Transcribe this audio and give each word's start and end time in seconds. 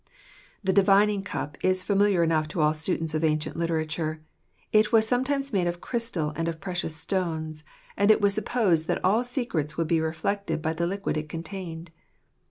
The 0.63 0.73
divining 0.73 1.21
cup 1.21 1.59
is 1.63 1.83
familiar 1.83 2.23
enough 2.23 2.47
to 2.47 2.59
all 2.61 2.73
students 2.73 3.13
of 3.13 3.23
ancient 3.23 3.55
literature. 3.55 4.19
It 4.71 4.91
was 4.91 5.07
sometimes 5.07 5.53
made 5.53 5.67
of 5.67 5.79
crystal 5.79 6.33
and 6.35 6.47
of 6.47 6.59
precious 6.59 6.95
stones; 6.95 7.63
and 7.95 8.09
it 8.09 8.19
was 8.19 8.33
supposed 8.33 8.87
that 8.87 9.05
all 9.05 9.23
secrets 9.23 9.77
would 9.77 9.85
be 9.87 10.01
reflected 10.01 10.59
by 10.59 10.73
the 10.73 10.87
liquid 10.87 11.17
it 11.17 11.29
contained. 11.29 11.91